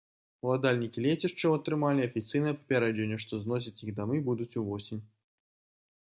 [0.45, 5.01] Уладальнікі лецішчаў атрымалі афіцыйнае папярэджанне, што зносіць іх дамы будуць увосень.